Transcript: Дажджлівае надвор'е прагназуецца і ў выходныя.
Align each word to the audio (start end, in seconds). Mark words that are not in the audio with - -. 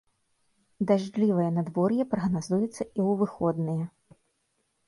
Дажджлівае 0.91 1.45
надвор'е 1.59 2.03
прагназуецца 2.13 2.73
і 2.73 2.85
ў 2.85 3.09
выходныя. 3.21 3.85